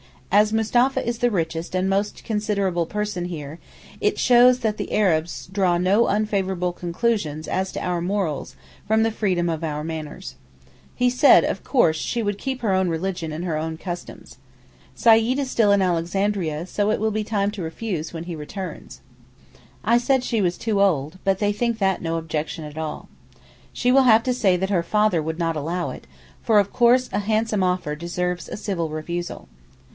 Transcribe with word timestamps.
As 0.31 0.51
Mustapha 0.53 1.05
is 1.05 1.19
the 1.19 1.29
richest 1.29 1.75
and 1.75 1.87
most 1.87 2.23
considerable 2.23 2.87
person 2.87 3.25
here, 3.25 3.59
it 3.99 4.17
shows 4.17 4.59
that 4.59 4.77
the 4.77 4.91
Arabs 4.93 5.47
draw 5.51 5.77
no 5.77 6.07
unfavourable 6.07 6.71
conclusions 6.71 7.47
as 7.47 7.71
to 7.73 7.81
our 7.85 8.01
morals 8.01 8.55
from 8.87 9.03
the 9.03 9.11
freedom 9.11 9.47
of 9.49 9.63
our 9.63 9.83
manners. 9.83 10.35
He 10.95 11.09
said 11.11 11.43
of 11.43 11.63
course 11.65 11.97
she 11.97 12.23
would 12.23 12.37
keep 12.39 12.61
her 12.61 12.71
own 12.73 12.87
religion 12.87 13.31
and 13.33 13.43
her 13.45 13.57
own 13.57 13.77
customs. 13.77 14.37
Seyyid 14.95 15.37
is 15.37 15.51
still 15.51 15.71
in 15.71 15.81
Alexandria, 15.83 16.65
so 16.65 16.89
it 16.89 16.99
will 16.99 17.11
be 17.11 17.25
time 17.25 17.51
to 17.51 17.61
refuse 17.61 18.11
when 18.13 18.23
he 18.23 18.35
returns. 18.35 19.01
I 19.83 19.97
said 19.99 20.23
she 20.23 20.41
was 20.41 20.57
too 20.57 20.81
old, 20.81 21.19
but 21.25 21.37
they 21.39 21.51
think 21.51 21.77
that 21.77 22.01
no 22.01 22.15
objection 22.17 22.63
at 22.63 22.77
all. 22.77 23.07
She 23.73 23.91
will 23.91 24.03
have 24.03 24.23
to 24.23 24.33
say 24.33 24.55
that 24.57 24.71
her 24.71 24.81
father 24.83 25.21
would 25.21 25.37
not 25.37 25.57
allow 25.57 25.91
it, 25.91 26.07
for 26.41 26.57
of 26.57 26.73
course 26.73 27.07
a 27.11 27.19
handsome 27.19 27.61
offer 27.61 27.95
deserves 27.95 28.47
a 28.49 28.57
civil 28.57 28.89
refusal. 28.89 29.49